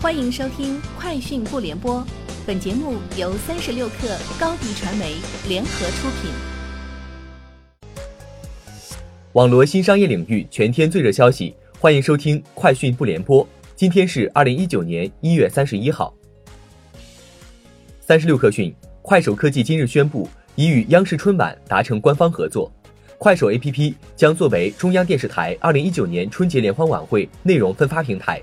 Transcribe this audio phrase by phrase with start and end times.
[0.00, 1.96] 欢迎收听《快讯不联播》，
[2.46, 5.16] 本节目由三十六克高低传媒
[5.48, 6.30] 联合出品。
[9.32, 13.44] 网罗新商业领域全天最热消息，欢迎收听《快讯不联播》。
[13.74, 16.14] 今天是二零一九年一月三十一号。
[17.98, 18.72] 三十六克讯，
[19.02, 22.70] 快手科技今日宣布，已与央视春晚达成官方合作，
[23.18, 28.40] 快手 APP 将作为中央电视台二零一九年春节联欢晚会内容分发平台。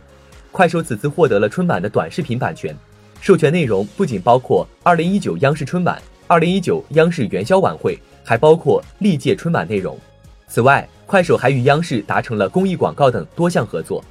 [0.55, 2.73] 快手此次获得了春晚的短视频版权，
[3.19, 9.99] 授权内容不仅包括2019央视春晚、2019央视元宵晚会，还包括历届春晚内容。
[10.47, 14.01] 此外，快手还与央视达成了公益广告等多项合作。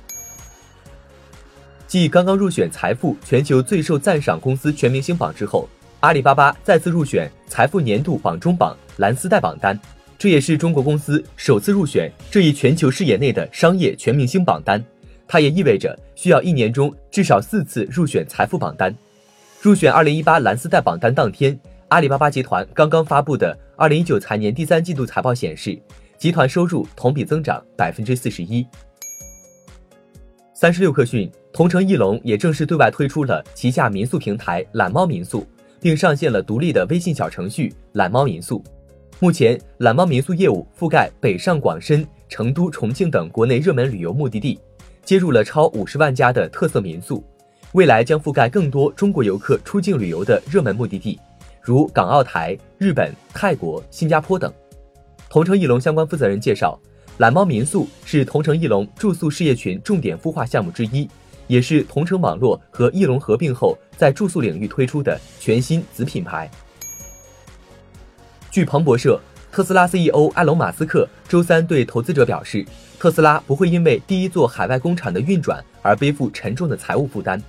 [1.86, 5.66] 继刚刚入选财富全球最受赞赏公司全明星榜之后，
[6.00, 9.80] 阿里巴巴再次入选财富年度榜中榜蓝丝带榜单，
[10.18, 14.84] 这也是中国公司首次入选这一全球视野内的商业全明星榜单。
[15.26, 18.94] 它也意味着需要一年中至少四次入选财富榜单。
[19.60, 25.78] 入选二零一八蓝丝带榜单当天，阿里巴巴集团刚刚发布的二零一九财年第三季度财报显示，
[26.18, 28.66] 集团收入同比增长百分之四十一。
[30.52, 35.46] 三十六氪讯，同城艺龙也正式对外推出了旗下民宿平台懒猫民宿，
[35.80, 38.62] 并上线了独立的微信小程序懒猫民宿。
[39.18, 44.60] 目前，懒猫民宿业务覆盖北上广深、成都、重庆等国内热门旅游目的地。
[45.04, 47.22] 接入了超五十万家的特色民宿，
[47.72, 51.20] 未来将覆盖更多中国游客出境旅游的热门目的地，
[51.60, 54.52] 如港澳台、日本、泰国、新加坡等。
[55.28, 56.78] 同城艺龙相关负责人介绍，
[57.18, 61.06] 懒猫民宿是同城艺龙住宿事业群重点孵化项目之一，
[61.48, 66.50] 也是同城网络和艺龙合并后在住宿领域推出的全新子品牌。
[68.50, 69.20] 据彭博社。
[69.54, 72.66] 特斯拉 CEO 埃隆·马斯克周三对投资者表示，
[72.98, 77.40] 特斯拉不会因为第一座海外工厂的运转而背负沉重的财务负担。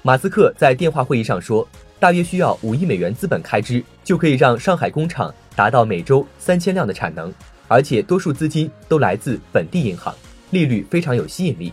[0.00, 1.68] 马斯克在电话会议上说，
[2.00, 7.30] 大约需要五亿美元资本开支，就可以让上海工厂达到每周三千辆的产能，
[7.68, 10.14] 而且多数资金都来自本地银行，
[10.52, 11.70] 利率非常有吸引力。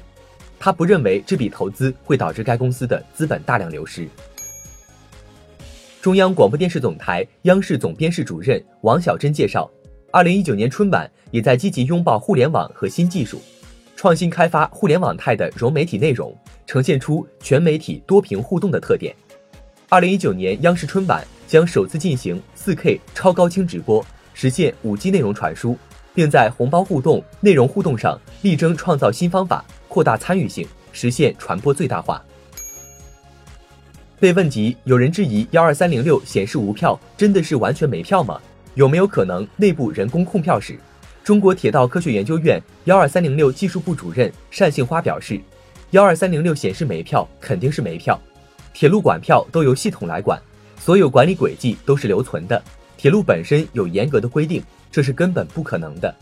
[0.60, 4.10] 他不认为这笔投资会导致该公司的资本大量流失。
[6.02, 9.70] 中央广播电视总台央视总编室主任王晓珍介绍，
[10.12, 13.40] 二零一九年春晚也在积极拥抱互联网和新技术，
[13.96, 19.16] 创新开发互联网态的融媒体内容，呈现出全媒体多屏互动的特点。
[19.88, 24.04] 二零一九年央视春晚将首次进行四 K 超高清直播，
[24.34, 25.78] 实现五 G 内容传输，
[26.16, 32.24] 并在红包互动、内容互动上力争创造新方法，扩大参与性，实现传播最大化。
[34.20, 38.42] 被问及有人质疑幺二三零六显示无票，真的是完全没票吗？
[38.80, 40.80] 有没有可能内部人工控票时，
[41.22, 45.38] 中国铁道科学研究院幺二三零六技术部主任单杏花表示，
[45.92, 48.18] 幺二三零六显示没票肯定是没票，
[48.74, 50.42] 铁路管票都由系统来管，
[50.80, 52.64] 所有管理轨迹都是留存的，
[52.96, 56.16] 铁路本身有严格的规定，这是根本不可能的。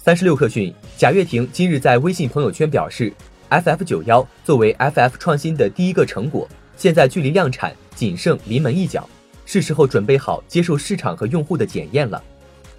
[0.00, 3.12] 三十六氪讯，贾跃亭今日在微信朋友圈表示。
[3.50, 9.06] FF 九幺作为 FF 创新的第一个成果，现在距离量产仅剩临门一脚，
[9.52, 12.22] 是时候准备好接受市场和用户的检验了。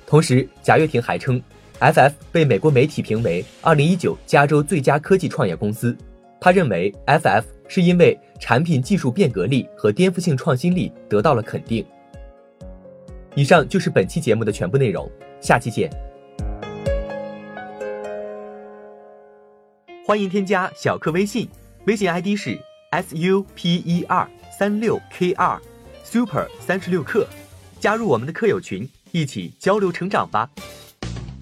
[0.08, 1.40] 同时，贾跃亭还称
[1.80, 5.96] ，FF 被美国媒体评为2019加州最佳科技创业公司。
[6.42, 11.86] 他认为，FF 是因为产品技术变革力和颠覆性创新力得到了肯定。
[13.36, 15.08] 以上就是本期节目的全部内容，
[15.40, 15.92] 下期见。
[20.08, 21.48] 欢迎添加小课微信，
[21.86, 25.62] 微信 ID 是 s u p e r 三六 k 二
[26.04, 27.28] super 三十六课，
[27.80, 30.50] 加入我们的课友群，一起交流成长吧。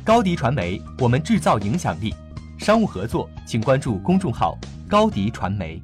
[0.06, 2.14] 高迪传媒，我们制造影响力。
[2.60, 4.58] 商务合作，请关注公众号
[4.88, 5.82] 高迪传媒。